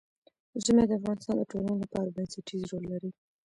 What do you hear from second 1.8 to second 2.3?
لپاره